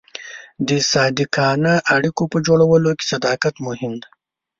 د 0.67 0.69
صادقانه 0.91 1.73
اړیکو 1.95 2.23
په 2.31 2.37
جوړولو 2.47 2.91
کې 2.97 3.05
صداقت 3.13 3.55
مهم 3.67 3.93
دی. 4.01 4.09